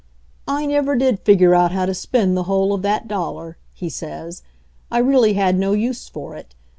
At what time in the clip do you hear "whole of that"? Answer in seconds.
2.45-3.07